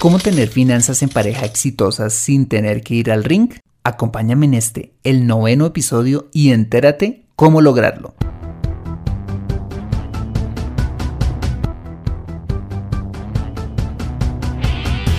[0.00, 3.50] ¿Cómo tener finanzas en pareja exitosas sin tener que ir al ring?
[3.84, 8.14] Acompáñame en este, el noveno episodio y entérate cómo lograrlo.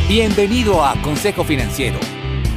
[0.09, 2.00] Bienvenido a Consejo Financiero,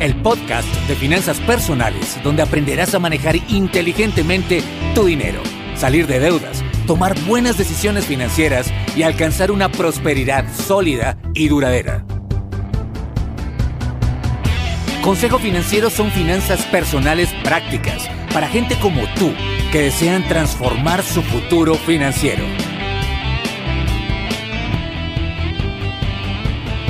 [0.00, 4.62] el podcast de finanzas personales donde aprenderás a manejar inteligentemente
[4.94, 5.42] tu dinero,
[5.76, 12.06] salir de deudas, tomar buenas decisiones financieras y alcanzar una prosperidad sólida y duradera.
[15.04, 19.34] Consejo Financiero son finanzas personales prácticas para gente como tú
[19.70, 22.42] que desean transformar su futuro financiero.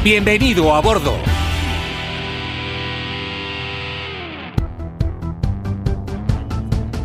[0.05, 1.12] Bienvenido a bordo.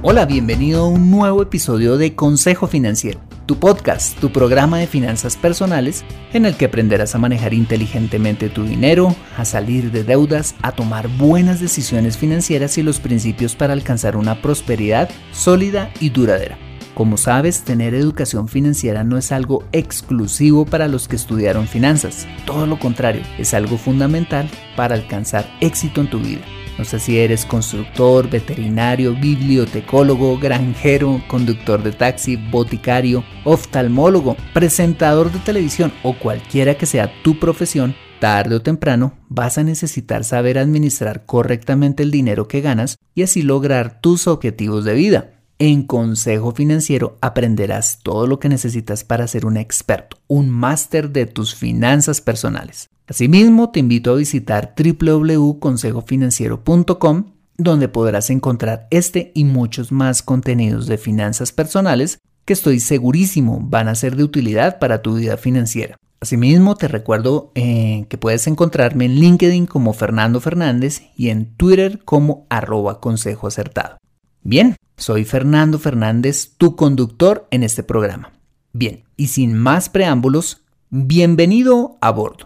[0.04, 5.36] Hola, bienvenido a un nuevo episodio de Consejo Financiero tu podcast, tu programa de finanzas
[5.36, 10.72] personales en el que aprenderás a manejar inteligentemente tu dinero, a salir de deudas, a
[10.72, 16.60] tomar buenas decisiones financieras y los principios para alcanzar una prosperidad sólida y duradera.
[16.94, 22.68] Como sabes, tener educación financiera no es algo exclusivo para los que estudiaron finanzas, todo
[22.68, 26.42] lo contrario, es algo fundamental para alcanzar éxito en tu vida.
[26.80, 35.40] No sé si eres constructor, veterinario, bibliotecólogo, granjero, conductor de taxi, boticario, oftalmólogo, presentador de
[35.40, 41.26] televisión o cualquiera que sea tu profesión, tarde o temprano vas a necesitar saber administrar
[41.26, 45.39] correctamente el dinero que ganas y así lograr tus objetivos de vida.
[45.62, 51.26] En Consejo Financiero aprenderás todo lo que necesitas para ser un experto, un máster de
[51.26, 52.90] tus finanzas personales.
[53.08, 60.98] Asimismo, te invito a visitar www.consejofinanciero.com donde podrás encontrar este y muchos más contenidos de
[60.98, 65.98] finanzas personales que estoy segurísimo van a ser de utilidad para tu vida financiera.
[66.22, 72.00] Asimismo, te recuerdo eh, que puedes encontrarme en LinkedIn como Fernando Fernández y en Twitter
[72.06, 73.99] como arroba consejo acertado.
[74.44, 78.32] Bien, soy Fernando Fernández, tu conductor en este programa.
[78.72, 82.46] Bien, y sin más preámbulos, bienvenido a bordo.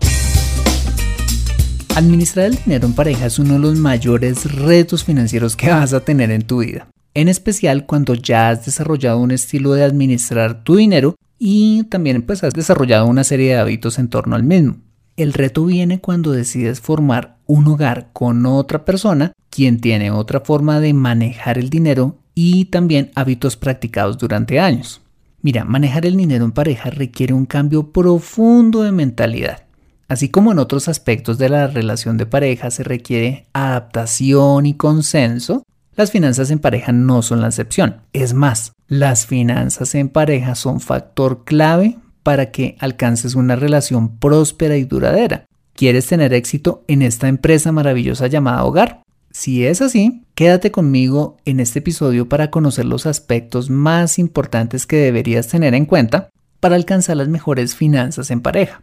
[1.96, 6.04] Administrar el dinero en pareja es uno de los mayores retos financieros que vas a
[6.04, 6.88] tener en tu vida.
[7.14, 12.44] En especial cuando ya has desarrollado un estilo de administrar tu dinero y también pues
[12.44, 14.78] has desarrollado una serie de hábitos en torno al mismo.
[15.16, 20.80] El reto viene cuando decides formar un hogar con otra persona, quien tiene otra forma
[20.80, 25.02] de manejar el dinero y también hábitos practicados durante años.
[25.42, 29.66] Mira, manejar el dinero en pareja requiere un cambio profundo de mentalidad.
[30.08, 35.64] Así como en otros aspectos de la relación de pareja se requiere adaptación y consenso,
[35.96, 38.02] las finanzas en pareja no son la excepción.
[38.14, 44.78] Es más, las finanzas en pareja son factor clave para que alcances una relación próspera
[44.78, 45.46] y duradera.
[45.76, 49.04] ¿Quieres tener éxito en esta empresa maravillosa llamada hogar?
[49.32, 54.98] Si es así, quédate conmigo en este episodio para conocer los aspectos más importantes que
[54.98, 56.30] deberías tener en cuenta
[56.60, 58.80] para alcanzar las mejores finanzas en pareja.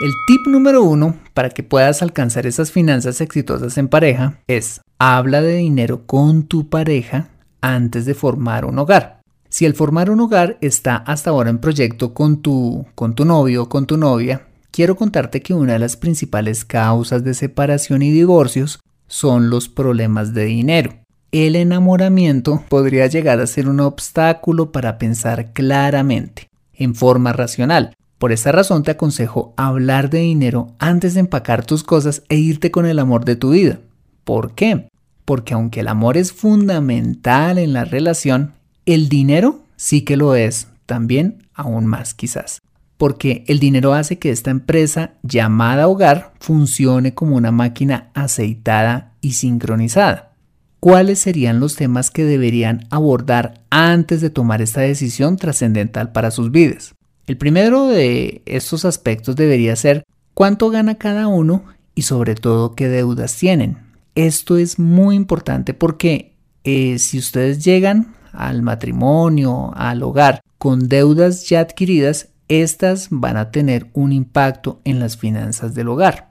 [0.00, 5.40] El tip número uno para que puedas alcanzar esas finanzas exitosas en pareja es habla
[5.40, 7.28] de dinero con tu pareja
[7.60, 9.19] antes de formar un hogar.
[9.50, 13.64] Si el formar un hogar está hasta ahora en proyecto con tu, con tu novio
[13.64, 18.12] o con tu novia, quiero contarte que una de las principales causas de separación y
[18.12, 18.78] divorcios
[19.08, 20.94] son los problemas de dinero.
[21.32, 28.32] El enamoramiento podría llegar a ser un obstáculo para pensar claramente, en forma racional, por
[28.32, 32.86] esta razón te aconsejo hablar de dinero antes de empacar tus cosas e irte con
[32.86, 33.80] el amor de tu vida.
[34.24, 34.90] ¿Por qué?
[35.24, 38.52] Porque aunque el amor es fundamental en la relación,
[38.92, 42.60] el dinero sí que lo es, también aún más quizás.
[42.96, 49.32] Porque el dinero hace que esta empresa llamada hogar funcione como una máquina aceitada y
[49.32, 50.34] sincronizada.
[50.80, 56.50] ¿Cuáles serían los temas que deberían abordar antes de tomar esta decisión trascendental para sus
[56.50, 56.94] vidas?
[57.26, 60.04] El primero de estos aspectos debería ser
[60.34, 63.78] cuánto gana cada uno y sobre todo qué deudas tienen.
[64.14, 66.32] Esto es muy importante porque
[66.64, 73.50] eh, si ustedes llegan al matrimonio, al hogar, con deudas ya adquiridas, estas van a
[73.50, 76.30] tener un impacto en las finanzas del hogar.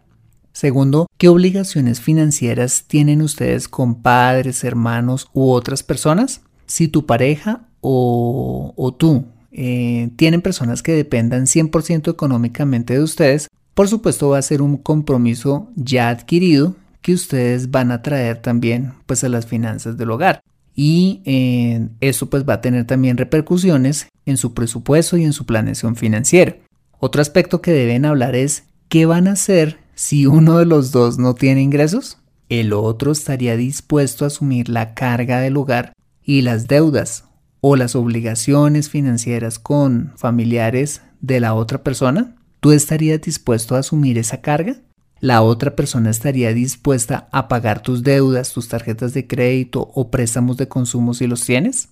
[0.51, 6.41] Segundo, ¿qué obligaciones financieras tienen ustedes con padres, hermanos u otras personas?
[6.65, 13.87] Si tu pareja o, tú eh, tienen personas que dependan 100% económicamente de ustedes, por
[13.87, 19.23] supuesto va a ser un compromiso ya adquirido que ustedes van a traer también pues
[19.23, 20.41] a las finanzas del hogar
[20.81, 25.45] y eh, eso pues va a tener también repercusiones en su presupuesto y en su
[25.45, 26.55] planeación financiera.
[27.01, 31.17] Otro aspecto que deben hablar es ¿qué van a hacer si uno de los dos
[31.17, 32.19] no tiene ingresos?
[32.47, 35.91] El otro estaría dispuesto a asumir la carga del hogar
[36.23, 37.25] y las deudas
[37.59, 42.37] o las obligaciones financieras con familiares de la otra persona.
[42.61, 44.77] ¿Tú estarías dispuesto a asumir esa carga?
[45.21, 50.55] ¿La otra persona estaría dispuesta a pagar tus deudas, tus tarjetas de crédito o préstamos
[50.55, 51.89] de consumo si los tienes?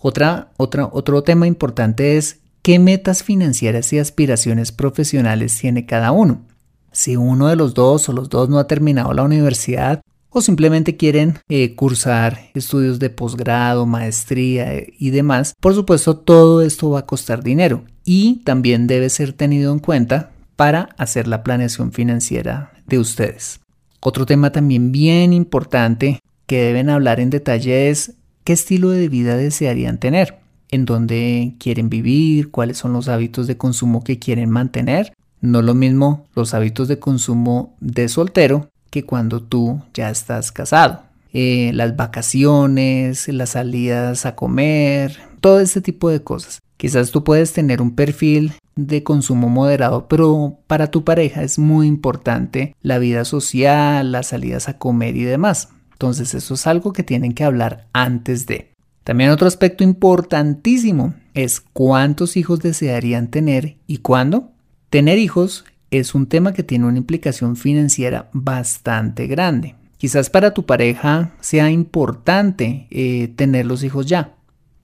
[0.00, 6.42] Otra, otra, otro tema importante es qué metas financieras y aspiraciones profesionales tiene cada uno.
[6.90, 10.96] Si uno de los dos o los dos no ha terminado la universidad o simplemente
[10.96, 17.00] quieren eh, cursar estudios de posgrado, maestría eh, y demás, por supuesto todo esto va
[17.00, 22.72] a costar dinero y también debe ser tenido en cuenta para hacer la planeación financiera
[22.86, 23.60] de ustedes.
[24.00, 28.14] Otro tema también bien importante que deben hablar en detalle es
[28.44, 30.38] qué estilo de vida desearían tener,
[30.70, 35.12] en dónde quieren vivir, cuáles son los hábitos de consumo que quieren mantener.
[35.40, 41.02] No lo mismo los hábitos de consumo de soltero que cuando tú ya estás casado.
[41.32, 46.60] Eh, las vacaciones, las salidas a comer, todo este tipo de cosas.
[46.76, 51.86] Quizás tú puedes tener un perfil de consumo moderado, pero para tu pareja es muy
[51.86, 55.70] importante la vida social, las salidas a comer y demás.
[55.92, 58.70] Entonces eso es algo que tienen que hablar antes de.
[59.02, 64.50] También otro aspecto importantísimo es cuántos hijos desearían tener y cuándo.
[64.90, 69.74] Tener hijos es un tema que tiene una implicación financiera bastante grande.
[69.96, 74.34] Quizás para tu pareja sea importante eh, tener los hijos ya,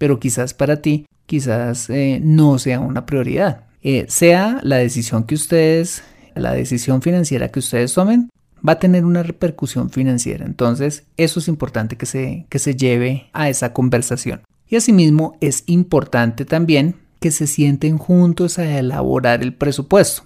[0.02, 3.66] pero quizás para ti quizás eh, no sea una prioridad.
[3.84, 6.02] Eh, sea la decisión que ustedes,
[6.34, 8.28] la decisión financiera que ustedes tomen,
[8.68, 10.44] va a tener una repercusión financiera.
[10.44, 14.40] Entonces, eso es importante que se, que se lleve a esa conversación.
[14.68, 20.24] Y asimismo, es importante también que se sienten juntos a elaborar el presupuesto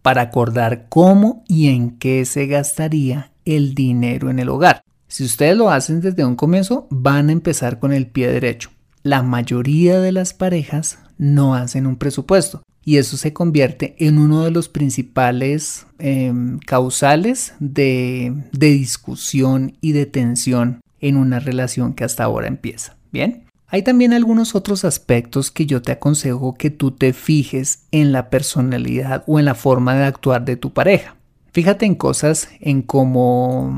[0.00, 4.80] para acordar cómo y en qué se gastaría el dinero en el hogar.
[5.06, 8.70] Si ustedes lo hacen desde un comienzo, van a empezar con el pie derecho.
[9.08, 14.44] La mayoría de las parejas no hacen un presupuesto y eso se convierte en uno
[14.44, 22.04] de los principales em, causales de, de discusión y de tensión en una relación que
[22.04, 22.96] hasta ahora empieza.
[23.10, 23.44] Bien.
[23.68, 28.28] Hay también algunos otros aspectos que yo te aconsejo que tú te fijes en la
[28.28, 31.16] personalidad o en la forma de actuar de tu pareja.
[31.52, 33.74] Fíjate en cosas en cómo,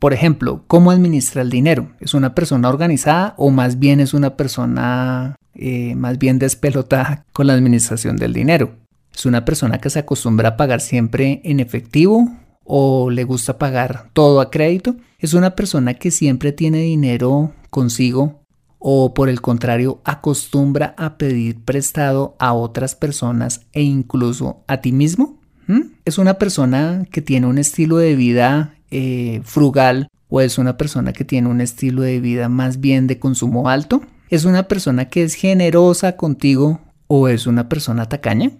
[0.00, 1.92] por ejemplo, cómo administra el dinero.
[2.00, 7.48] ¿Es una persona organizada o más bien es una persona eh, más bien despelotada con
[7.48, 8.76] la administración del dinero.
[9.12, 12.30] Es una persona que se acostumbra a pagar siempre en efectivo
[12.64, 14.96] o le gusta pagar todo a crédito.
[15.18, 18.40] Es una persona que siempre tiene dinero consigo
[18.78, 24.92] o por el contrario acostumbra a pedir prestado a otras personas e incluso a ti
[24.92, 25.40] mismo.
[25.66, 25.92] ¿Mm?
[26.04, 31.12] Es una persona que tiene un estilo de vida eh, frugal o es una persona
[31.12, 34.02] que tiene un estilo de vida más bien de consumo alto.
[34.28, 38.52] ¿Es una persona que es generosa contigo o es una persona tacaña?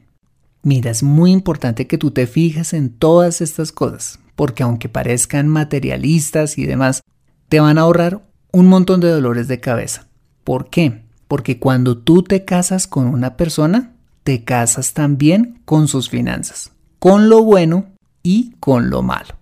[0.63, 5.49] Mira, es muy importante que tú te fijes en todas estas cosas, porque aunque parezcan
[5.49, 7.03] materialistas y demás,
[7.49, 8.23] te van a ahorrar
[8.53, 10.09] un montón de dolores de cabeza.
[10.45, 11.05] ¿Por qué?
[11.29, 13.95] Porque cuando tú te casas con una persona,
[14.25, 17.87] te casas también con sus finanzas, con lo bueno
[18.23, 19.40] y con lo malo.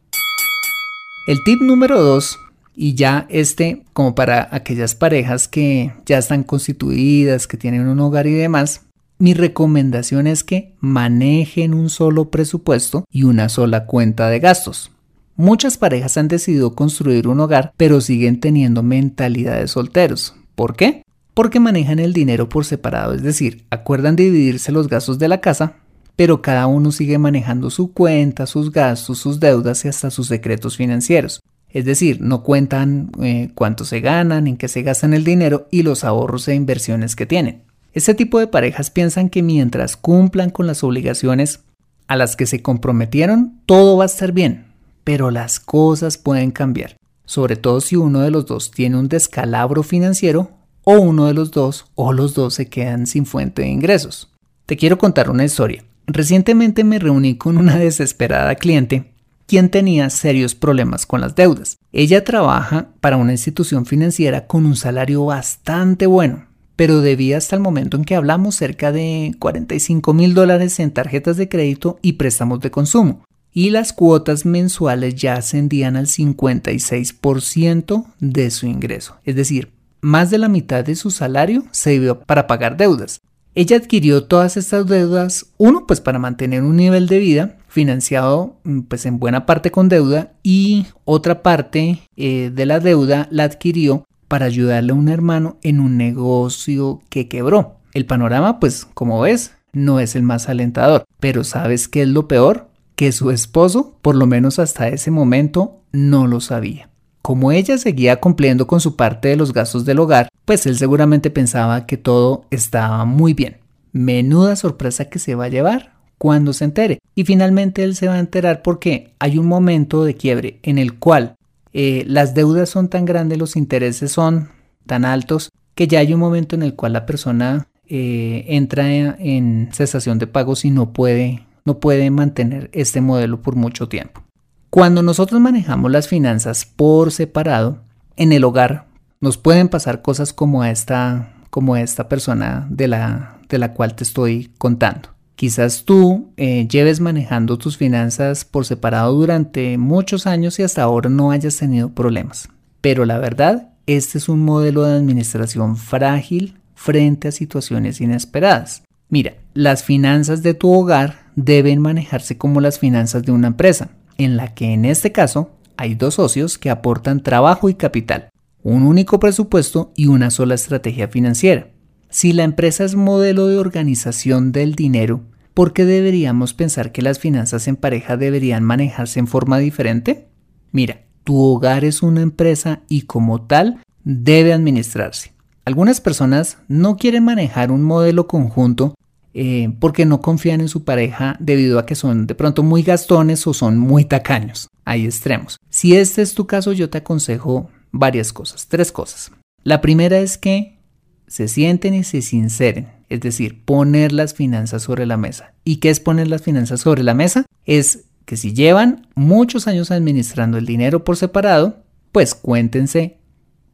[1.28, 2.38] El tip número 2
[2.74, 8.26] y ya este, como para aquellas parejas que ya están constituidas, que tienen un hogar
[8.26, 8.86] y demás,
[9.18, 14.90] mi recomendación es que manejen un solo presupuesto y una sola cuenta de gastos.
[15.36, 20.34] Muchas parejas han decidido construir un hogar, pero siguen teniendo mentalidad de solteros.
[20.54, 21.02] ¿Por qué?
[21.34, 25.74] Porque manejan el dinero por separado, es decir, acuerdan dividirse los gastos de la casa,
[26.18, 30.76] pero cada uno sigue manejando su cuenta, sus gastos, sus deudas y hasta sus secretos
[30.76, 31.40] financieros.
[31.68, 35.84] Es decir, no cuentan eh, cuánto se ganan, en qué se gastan el dinero y
[35.84, 37.62] los ahorros e inversiones que tienen.
[37.92, 41.60] Este tipo de parejas piensan que mientras cumplan con las obligaciones
[42.08, 44.66] a las que se comprometieron, todo va a estar bien,
[45.04, 46.96] pero las cosas pueden cambiar,
[47.26, 50.50] sobre todo si uno de los dos tiene un descalabro financiero
[50.82, 54.32] o uno de los dos o los dos se quedan sin fuente de ingresos.
[54.66, 55.84] Te quiero contar una historia.
[56.10, 59.12] Recientemente me reuní con una desesperada cliente
[59.46, 61.76] quien tenía serios problemas con las deudas.
[61.92, 66.46] Ella trabaja para una institución financiera con un salario bastante bueno,
[66.76, 71.36] pero debía hasta el momento en que hablamos cerca de 45 mil dólares en tarjetas
[71.36, 73.22] de crédito y préstamos de consumo.
[73.52, 79.16] Y las cuotas mensuales ya ascendían al 56% de su ingreso.
[79.24, 83.20] Es decir, más de la mitad de su salario se para pagar deudas.
[83.58, 88.82] Ella adquirió todas estas deudas, uno, pues para mantener un nivel de vida financiado mm,
[88.82, 94.04] pues en buena parte con deuda y otra parte eh, de la deuda la adquirió
[94.28, 97.78] para ayudarle a un hermano en un negocio que quebró.
[97.94, 102.28] El panorama pues como ves no es el más alentador, pero ¿sabes qué es lo
[102.28, 102.68] peor?
[102.94, 106.90] Que su esposo, por lo menos hasta ese momento, no lo sabía.
[107.22, 111.30] Como ella seguía cumpliendo con su parte de los gastos del hogar, pues él seguramente
[111.30, 113.58] pensaba que todo estaba muy bien.
[113.92, 116.98] Menuda sorpresa que se va a llevar cuando se entere.
[117.14, 120.98] Y finalmente él se va a enterar porque hay un momento de quiebre en el
[120.98, 121.36] cual
[121.72, 124.50] eh, las deudas son tan grandes, los intereses son
[124.86, 129.68] tan altos, que ya hay un momento en el cual la persona eh, entra en,
[129.72, 134.22] cesación de pagos y no puede, no puede mantener este modelo por mucho tiempo.
[134.70, 137.80] Cuando nosotros manejamos las finanzas por separado,
[138.16, 138.86] en el hogar
[139.20, 144.04] nos pueden pasar cosas como esta, como esta persona de la, de la cual te
[144.04, 145.10] estoy contando.
[145.36, 151.08] Quizás tú eh, lleves manejando tus finanzas por separado durante muchos años y hasta ahora
[151.08, 152.50] no hayas tenido problemas.
[152.82, 158.82] Pero la verdad, este es un modelo de administración frágil frente a situaciones inesperadas.
[159.08, 164.36] Mira, las finanzas de tu hogar deben manejarse como las finanzas de una empresa, en
[164.36, 168.28] la que en este caso hay dos socios que aportan trabajo y capital,
[168.62, 171.70] un único presupuesto y una sola estrategia financiera.
[172.10, 175.22] Si la empresa es modelo de organización del dinero,
[175.54, 180.28] ¿por qué deberíamos pensar que las finanzas en pareja deberían manejarse en forma diferente?
[180.72, 185.32] Mira, tu hogar es una empresa y como tal debe administrarse.
[185.64, 188.94] Algunas personas no quieren manejar un modelo conjunto
[189.40, 193.46] eh, porque no confían en su pareja debido a que son de pronto muy gastones
[193.46, 194.66] o son muy tacaños.
[194.84, 195.58] Hay extremos.
[195.70, 199.30] Si este es tu caso, yo te aconsejo varias cosas, tres cosas.
[199.62, 200.80] La primera es que
[201.28, 205.54] se sienten y se sinceren, es decir, poner las finanzas sobre la mesa.
[205.62, 207.46] ¿Y qué es poner las finanzas sobre la mesa?
[207.64, 213.20] Es que si llevan muchos años administrando el dinero por separado, pues cuéntense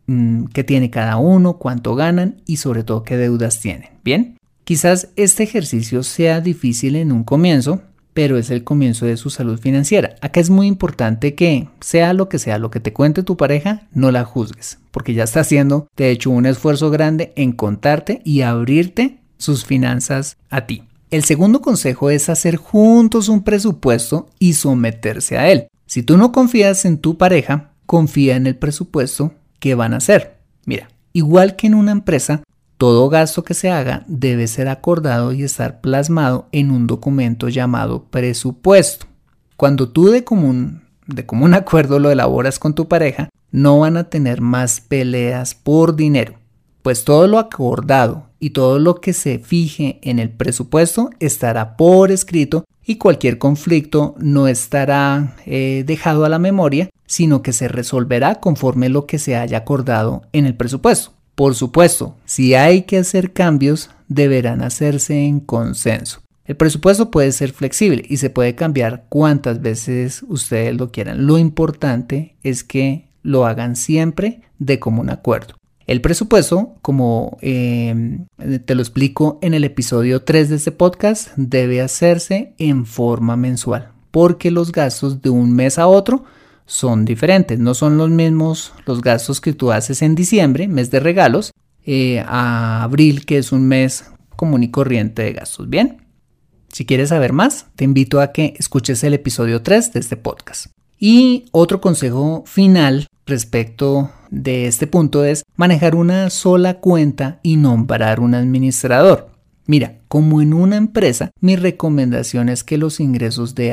[0.08, 3.88] mm, qué tiene cada uno, cuánto ganan y sobre todo qué deudas tienen.
[4.04, 7.82] Bien, quizás este ejercicio sea difícil en un comienzo,
[8.14, 10.16] pero es el comienzo de su salud financiera.
[10.20, 13.88] Acá es muy importante que, sea lo que sea lo que te cuente tu pareja,
[13.92, 18.42] no la juzgues, porque ya está haciendo, de hecho, un esfuerzo grande en contarte y
[18.42, 20.84] abrirte sus finanzas a ti.
[21.10, 25.68] El segundo consejo es hacer juntos un presupuesto y someterse a él.
[25.86, 30.38] Si tú no confías en tu pareja, confía en el presupuesto que van a hacer.
[30.64, 32.42] Mira, igual que en una empresa,
[32.76, 38.04] todo gasto que se haga debe ser acordado y estar plasmado en un documento llamado
[38.04, 39.06] presupuesto.
[39.56, 44.04] Cuando tú de común, de común acuerdo lo elaboras con tu pareja, no van a
[44.04, 46.34] tener más peleas por dinero,
[46.82, 52.10] pues todo lo acordado y todo lo que se fije en el presupuesto estará por
[52.10, 58.36] escrito y cualquier conflicto no estará eh, dejado a la memoria, sino que se resolverá
[58.36, 61.12] conforme lo que se haya acordado en el presupuesto.
[61.34, 66.20] Por supuesto, si hay que hacer cambios, deberán hacerse en consenso.
[66.44, 71.26] El presupuesto puede ser flexible y se puede cambiar cuantas veces ustedes lo quieran.
[71.26, 75.54] Lo importante es que lo hagan siempre de común acuerdo.
[75.86, 78.26] El presupuesto, como em,
[78.64, 83.90] te lo explico en el episodio 3 de este podcast, debe hacerse en forma mensual,
[84.10, 86.24] porque los gastos de un mes a otro
[86.66, 91.00] son diferentes, no son los mismos los gastos que tú haces en diciembre, mes de
[91.00, 91.52] regalos,
[91.84, 95.68] eh, a abril, que es un mes común y corriente de gastos.
[95.68, 95.98] Bien,
[96.72, 100.66] si quieres saber más, te invito a que escuches el episodio 3 de este podcast.
[100.98, 108.20] Y otro consejo final respecto de este punto es manejar una sola cuenta y nombrar
[108.20, 109.33] un administrador.
[109.66, 113.72] Mira, como en una empresa, mi recomendación es que los ingresos de,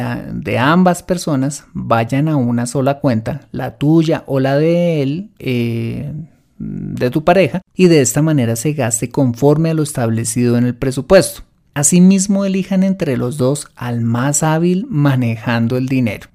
[0.58, 6.14] ambas personas vayan a una sola cuenta, la tuya o la de él, eh,
[6.58, 10.76] de tu pareja, y de esta manera se gaste conforme a lo establecido en el
[10.76, 11.42] presupuesto.
[11.74, 16.28] Asimismo, elijan entre los dos al más hábil manejando el dinero,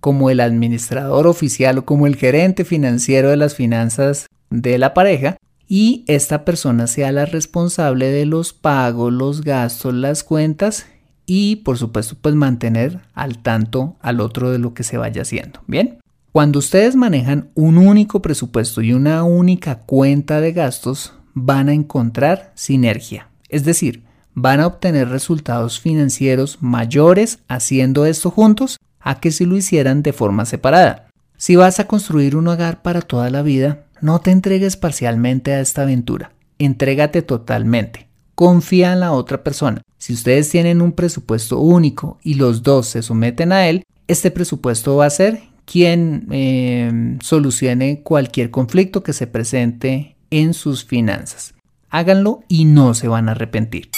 [0.00, 5.36] como el administrador oficial o como el gerente financiero de las finanzas de la pareja,
[5.72, 10.86] y esta persona sea la responsable de los pagos, los gastos, las cuentas
[11.26, 15.60] y por supuesto pues mantener al tanto al otro de lo que se vaya haciendo.
[15.68, 15.98] Bien,
[16.32, 22.50] cuando ustedes manejan un único presupuesto y una única cuenta de gastos van a encontrar
[22.56, 24.02] sinergia, es decir,
[24.34, 30.12] van a obtener resultados financieros mayores haciendo esto juntos a que si lo hicieran de
[30.12, 31.06] forma separada.
[31.36, 35.60] Si vas a construir un hogar para toda la vida, no te entregues parcialmente a
[35.60, 38.08] esta aventura, entrégate totalmente.
[38.34, 39.82] confía en la otra persona.
[39.98, 44.96] Si ustedes tienen un presupuesto único y los dos se someten a él, este presupuesto
[44.96, 51.54] va a ser quien eh, solucione cualquier conflicto que se presente en sus finanzas.
[51.90, 53.90] Háganlo y no se van a arrepentir.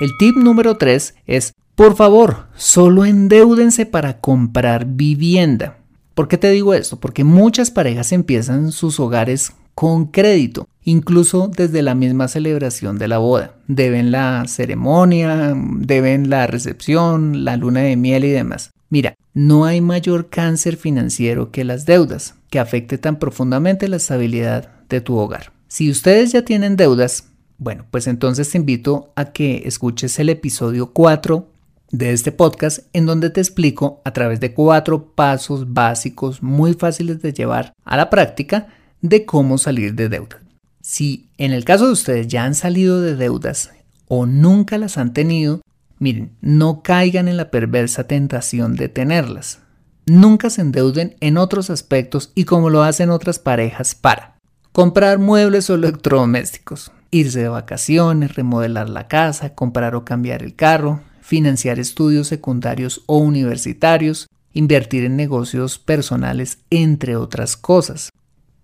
[0.00, 5.78] El tip número 3 es, por favor, solo endeúdense para comprar vivienda.
[6.14, 7.00] ¿Por qué te digo esto?
[7.00, 13.18] Porque muchas parejas empiezan sus hogares con crédito, incluso desde la misma celebración de la
[13.18, 13.54] boda.
[13.66, 18.70] Deben la ceremonia, deben la recepción, la luna de miel y demás.
[18.90, 24.68] Mira, no hay mayor cáncer financiero que las deudas, que afecte tan profundamente la estabilidad
[24.90, 25.52] de tu hogar.
[25.68, 30.92] Si ustedes ya tienen deudas, bueno, pues entonces te invito a que escuches el episodio
[30.92, 31.48] 4
[31.92, 37.20] de este podcast en donde te explico a través de cuatro pasos básicos muy fáciles
[37.20, 38.68] de llevar a la práctica
[39.02, 40.40] de cómo salir de deuda.
[40.80, 43.70] Si en el caso de ustedes ya han salido de deudas
[44.08, 45.60] o nunca las han tenido,
[45.98, 49.60] miren, no caigan en la perversa tentación de tenerlas.
[50.06, 54.38] Nunca se endeuden en otros aspectos y como lo hacen otras parejas para
[54.72, 61.02] comprar muebles o electrodomésticos, irse de vacaciones, remodelar la casa, comprar o cambiar el carro,
[61.22, 68.10] financiar estudios secundarios o universitarios, invertir en negocios personales, entre otras cosas.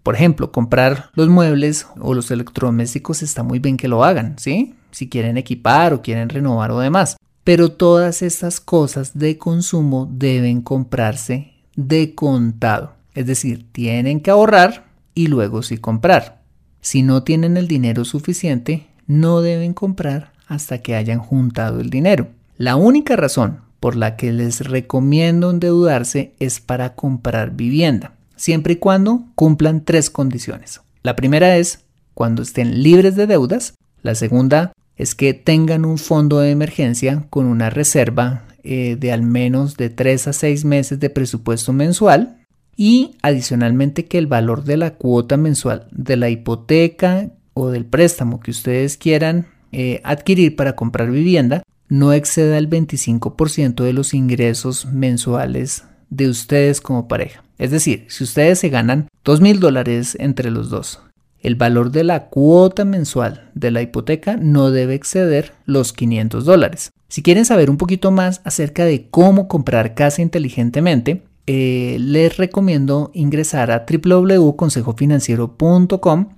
[0.02, 4.74] Por ejemplo, comprar los muebles o los electrodomésticos está muy bien que lo hagan, ¿sí?
[4.90, 7.16] Si quieren equipar o quieren renovar o demás.
[7.44, 12.94] Pero todas estas cosas de consumo deben comprarse de contado.
[13.14, 16.42] Es decir, tienen que ahorrar y luego sí comprar.
[16.80, 22.28] Si no tienen el dinero suficiente, no deben comprar hasta que hayan juntado el dinero.
[22.58, 28.76] La única razón por la que les recomiendo endeudarse es para comprar vivienda, siempre y
[28.76, 30.80] cuando cumplan tres condiciones.
[31.04, 31.84] La primera es
[32.14, 33.74] cuando estén libres de deudas.
[34.02, 39.22] La segunda es que tengan un fondo de emergencia con una reserva eh, de al
[39.22, 42.38] menos de 3 a 6 meses de presupuesto mensual
[42.76, 48.40] y adicionalmente que el valor de la cuota mensual de la hipoteca o del préstamo
[48.40, 54.86] que ustedes quieran eh, adquirir para comprar vivienda no exceda el 25% de los ingresos
[54.86, 57.42] mensuales de ustedes como pareja.
[57.58, 61.00] Es decir, si ustedes se ganan 2 mil dólares entre los dos,
[61.40, 66.90] el valor de la cuota mensual de la hipoteca no debe exceder los 500 dólares.
[67.08, 73.10] Si quieren saber un poquito más acerca de cómo comprar casa inteligentemente, eh, les recomiendo
[73.14, 76.28] ingresar a www.consejofinanciero.com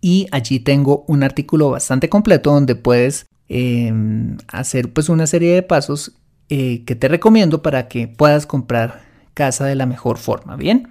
[0.00, 5.62] y allí tengo un artículo bastante completo donde puedes Em, hacer pues una serie de
[5.62, 6.12] pasos
[6.48, 9.02] eh, que te recomiendo para que puedas comprar
[9.34, 10.88] casa de la mejor forma, ¿bien?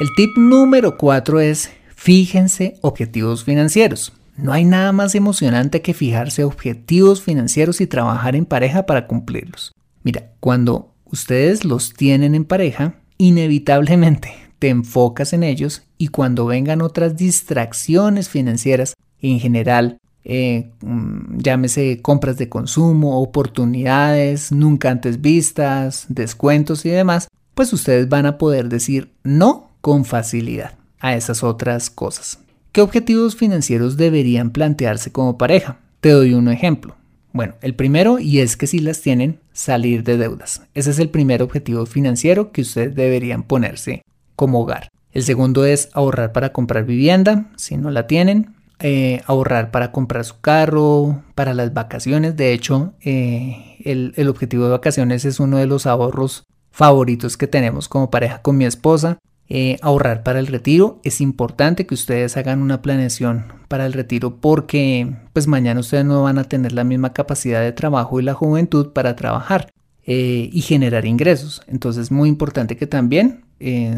[0.00, 4.12] El tip número 4 es fíjense objetivos financieros.
[4.36, 9.72] No hay nada más emocionante que fijarse objetivos financieros y trabajar en pareja para cumplirlos.
[10.02, 16.82] Mira, cuando ustedes los tienen en pareja, inevitablemente te enfocas en ellos y cuando vengan
[16.82, 18.92] otras distracciones financieras,
[19.22, 27.28] en general eh, mm, llámese compras de consumo, oportunidades nunca antes vistas, descuentos y demás,
[27.54, 32.40] pues ustedes van a poder decir no con facilidad a esas otras cosas.
[32.72, 35.78] ¿Qué objetivos financieros deberían plantearse como pareja?
[36.00, 36.94] Te doy un ejemplo.
[37.32, 40.62] Bueno, el primero, y es que si las tienen, salir de deudas.
[40.74, 44.02] Ese es el primer objetivo financiero que ustedes deberían ponerse
[44.36, 44.88] como hogar.
[45.12, 48.54] El segundo es ahorrar para comprar vivienda, si no la tienen.
[48.80, 52.36] Eh, ahorrar para comprar su carro, para las vacaciones.
[52.36, 57.88] De hecho, eh, el, objetivo de vacaciones es uno de los ahorros favoritos que tenemos
[57.88, 59.18] como pareja con mi esposa.
[59.48, 61.00] Eh, ahorrar para el retiro.
[61.02, 66.22] Es importante que ustedes hagan una planeación para el retiro porque pues mañana ustedes no
[66.22, 69.72] van a tener la misma capacidad de trabajo y la juventud para trabajar
[70.04, 71.62] y generar ingresos.
[71.66, 73.44] Entonces es muy importante que también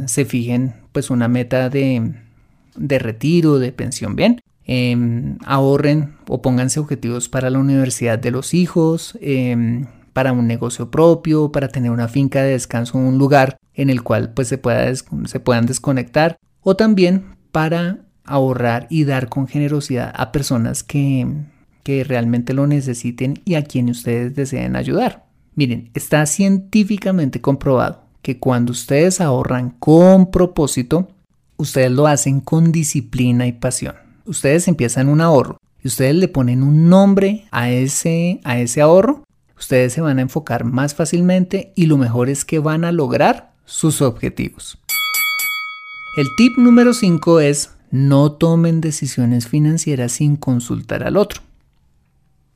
[0.06, 2.14] se fijen pues una meta de,
[2.76, 4.40] de retiro, de pensión bien.
[4.72, 10.92] Em, ahorren o pónganse objetivos para la universidad de los hijos, em, para un negocio
[10.92, 14.94] propio, para tener una finca de descanso, un lugar en el cual pues, se, pueda
[14.94, 21.26] se puedan desconectar o también para ahorrar y dar con generosidad a personas que,
[21.82, 25.24] que realmente lo necesiten y a quienes ustedes deseen ayudar.
[25.56, 31.08] Miren, está científicamente comprobado que cuando ustedes ahorran con propósito,
[31.56, 36.62] ustedes lo hacen con disciplina y pasión ustedes empiezan un ahorro y ustedes le ponen
[36.62, 39.24] un nombre a ese, a ese ahorro,
[39.58, 43.52] ustedes se van a enfocar más fácilmente y lo mejor es que van a lograr
[43.64, 44.78] sus objetivos.
[46.16, 51.42] El tip número 5 es no tomen decisiones financieras sin consultar al otro.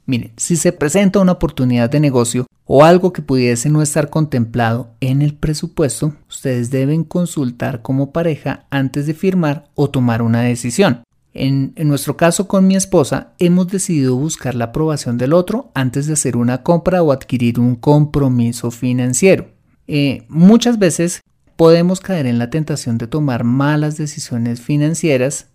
[0.06, 4.90] Miren, si se presenta una oportunidad de negocio o algo que pudiese no estar contemplado
[5.00, 11.02] en el presupuesto, ustedes deben consultar como pareja antes de firmar o tomar una decisión.
[11.34, 16.12] En, nuestro caso con mi esposa, hemos decidido buscar la aprobación del otro antes de
[16.12, 19.48] hacer una compra o adquirir un compromiso financiero.
[19.88, 21.22] Eh, muchas veces
[21.56, 25.48] podemos caer en la tentación de tomar malas decisiones financieras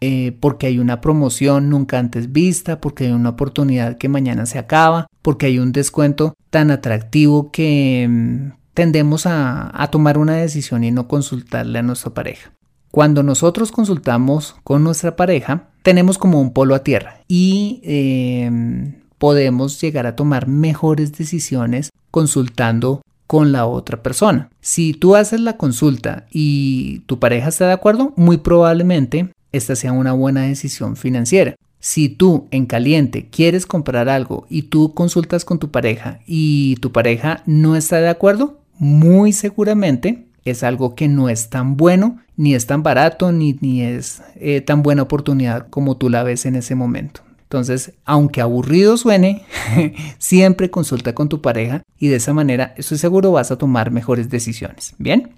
[0.00, 4.58] eh, porque hay una promoción nunca antes vista, porque hay una oportunidad que mañana se
[4.58, 10.90] acaba, porque hay un descuento tan atractivo que mm, tendemos a, tomar una decisión y
[10.90, 12.52] no consultarle a nuestra pareja.
[12.94, 19.80] Cuando nosotros consultamos con nuestra pareja, tenemos como un polo a tierra y em, podemos
[19.80, 24.48] llegar a tomar mejores decisiones consultando con la otra persona.
[24.60, 29.90] Si tú haces la consulta y tu pareja está de acuerdo, muy probablemente esta sea
[29.90, 31.56] una buena decisión financiera.
[31.80, 36.92] Si tú en caliente quieres comprar algo y tú consultas con tu pareja y tu
[36.92, 42.54] pareja no está de acuerdo, muy seguramente es algo que no es tan bueno, ni
[42.54, 46.56] es tan barato, ni, ni es eh, tan buena oportunidad como tú la ves en
[46.56, 47.22] ese momento.
[47.42, 49.44] Entonces, aunque aburrido suene,
[50.18, 54.28] siempre consulta con tu pareja y de esa manera estoy seguro vas a tomar mejores
[54.28, 54.94] decisiones.
[54.98, 55.34] ¿Bien?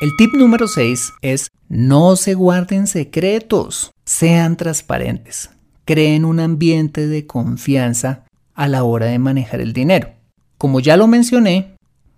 [0.00, 5.50] El tip número 6 es no se guarden secretos, sean transparentes,
[5.84, 10.10] creen un ambiente de confianza a la hora de manejar el dinero.
[10.58, 11.75] Como ya lo mencioné,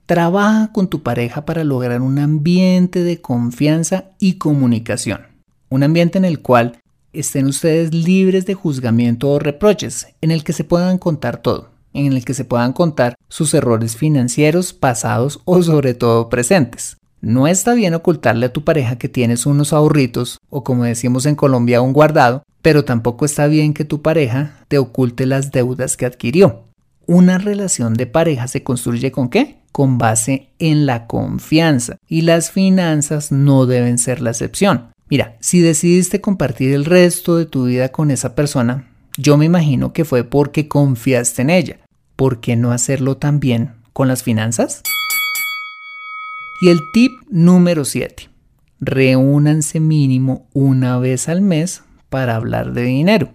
[0.08, 5.20] trabaja con tu pareja para lograr un ambiente de confianza y comunicación,
[5.68, 6.80] un ambiente en el cual
[7.12, 12.14] estén ustedes libres de juzgamiento o reproches, en el que se puedan contar todo, en
[12.14, 16.96] el que se puedan contar sus errores financieros pasados o sobre todo presentes.
[17.20, 21.34] No está bien ocultarle a tu pareja que tienes unos ahorritos o como decimos en
[21.34, 26.06] Colombia un guardado, pero tampoco está bien que tu pareja te oculte las deudas que
[26.06, 26.64] adquirió.
[27.04, 29.58] Una relación de pareja se construye con qué?
[29.72, 34.88] Con base en la confianza y las finanzas no deben ser la excepción.
[35.10, 39.92] Mira, si decidiste compartir el resto de tu vida con esa persona, yo me imagino
[39.92, 41.78] que fue porque confiaste en ella.
[42.16, 44.82] ¿Por qué no hacerlo también con las finanzas?
[46.60, 48.28] Y el tip número 7.
[48.80, 53.32] Reúnanse mínimo una vez al mes para hablar de dinero.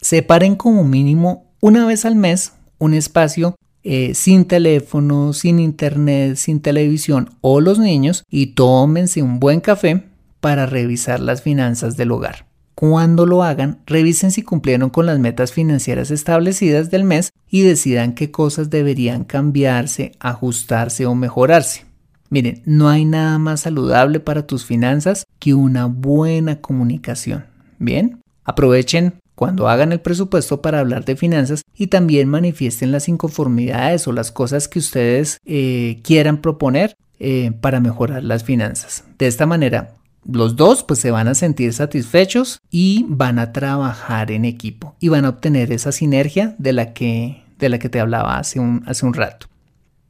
[0.00, 6.60] Separen como mínimo una vez al mes un espacio eh, sin teléfono, sin internet, sin
[6.60, 10.04] televisión o los niños y tómense un buen café
[10.40, 12.46] para revisar las finanzas del hogar.
[12.74, 18.14] Cuando lo hagan, revisen si cumplieron con las metas financieras establecidas del mes y decidan
[18.14, 21.84] qué cosas deberían cambiarse, ajustarse o mejorarse.
[22.30, 27.44] Miren, no hay nada más saludable para tus finanzas que una buena comunicación.
[27.78, 34.06] Bien, aprovechen cuando hagan el presupuesto para hablar de finanzas y también manifiesten las inconformidades
[34.06, 39.04] o las cosas que ustedes eh, quieran proponer eh, para mejorar las finanzas.
[39.16, 39.94] De esta manera,
[40.26, 45.08] los dos pues se van a sentir satisfechos y van a trabajar en equipo y
[45.08, 48.82] van a obtener esa sinergia de la que, de la que te hablaba hace un,
[48.84, 49.46] hace un rato.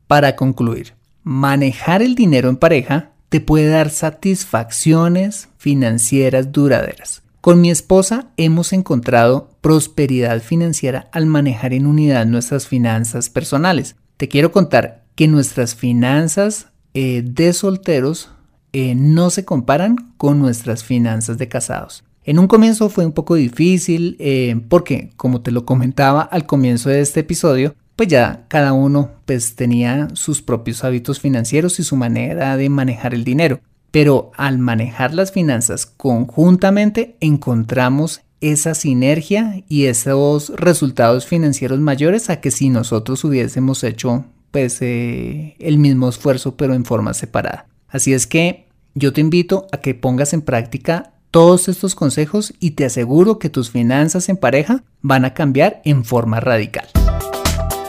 [0.08, 7.22] Para concluir, manejar el dinero en pareja te puede dar satisfacciones financieras duraderas.
[7.40, 13.96] Con mi esposa hemos encontrado prosperidad financiera al manejar en unidad nuestras finanzas personales.
[14.18, 18.31] Te quiero contar que nuestras finanzas eh, de solteros
[18.74, 22.05] eh, no se comparan con nuestras finanzas de casados.
[22.24, 26.90] En un comienzo fue un poco difícil eh, porque, como te lo comentaba al comienzo
[26.90, 31.96] de este episodio, pues ya cada uno pues tenía sus propios hábitos financieros y su
[31.96, 33.61] manera de manejar el dinero.
[33.90, 42.40] Pero al manejar las finanzas conjuntamente encontramos esa sinergia y esos resultados financieros mayores a
[42.40, 47.66] que si nosotros hubiésemos hecho pues eh, el mismo esfuerzo pero en forma separada.
[47.88, 52.72] Así es que yo te invito a que pongas en práctica todos estos consejos y
[52.72, 56.88] te aseguro que tus finanzas en pareja van a cambiar en forma radical.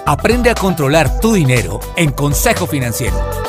[0.05, 3.40] Aprende a controlar tu dinero en Consejo Financiero.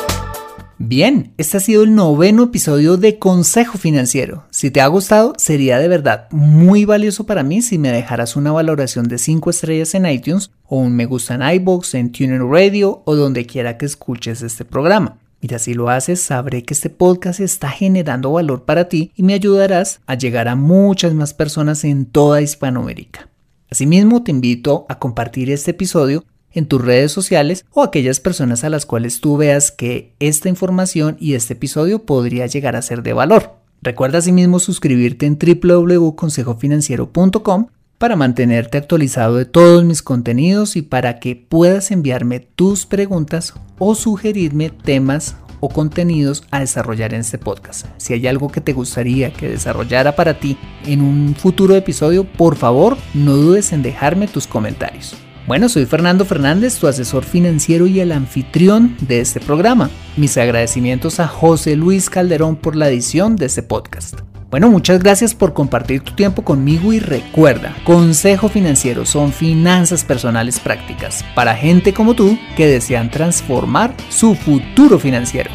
[0.85, 4.43] Bien, este ha sido el noveno episodio de Consejo Financiero.
[4.51, 8.51] Si te ha gustado, sería de verdad muy valioso para mí si me dejaras una
[8.51, 13.01] valoración de 5 estrellas en iTunes o un me gusta en iBox, en TuneIn Radio
[13.05, 15.19] o donde quiera que escuches este programa.
[15.41, 19.35] Mira, si lo haces, sabré que este podcast está generando valor para ti y me
[19.35, 23.29] ayudarás a llegar a muchas más personas en toda Hispanoamérica.
[23.71, 28.69] Asimismo, te invito a compartir este episodio en tus redes sociales o aquellas personas a
[28.69, 33.13] las cuales tú veas que esta información y este episodio podría llegar a ser de
[33.13, 33.57] valor.
[33.81, 41.35] Recuerda asimismo suscribirte en www.consejofinanciero.com para mantenerte actualizado de todos mis contenidos y para que
[41.35, 47.85] puedas enviarme tus preguntas o sugerirme temas o contenidos a desarrollar en este podcast.
[47.97, 52.57] Si hay algo que te gustaría que desarrollara para ti en un futuro episodio, por
[52.57, 55.15] favor no dudes en dejarme tus comentarios.
[55.45, 59.89] Bueno, soy Fernando Fernández, tu asesor financiero y el anfitrión de este programa.
[60.15, 64.21] Mis agradecimientos a José Luis Calderón por la edición de este podcast.
[64.49, 70.59] Bueno, muchas gracias por compartir tu tiempo conmigo y recuerda, Consejo Financiero son finanzas personales
[70.59, 75.49] prácticas para gente como tú que desean transformar su futuro financiero.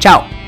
[0.00, 0.39] Chao.